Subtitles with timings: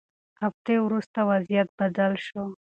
[0.41, 2.43] هفتې وروسته وضعیت بدل شو.